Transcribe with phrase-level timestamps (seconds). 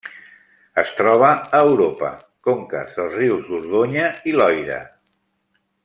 [0.83, 1.27] Es troba
[1.57, 2.09] a Europa:
[2.49, 4.81] conques dels rius Dordonya i Loira.